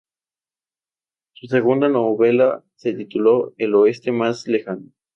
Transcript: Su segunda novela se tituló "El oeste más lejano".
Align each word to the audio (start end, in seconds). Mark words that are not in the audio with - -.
Su 1.33 1.45
segunda 1.45 1.87
novela 1.87 2.63
se 2.73 2.93
tituló 2.93 3.53
"El 3.59 3.75
oeste 3.75 4.11
más 4.11 4.47
lejano". 4.47 4.89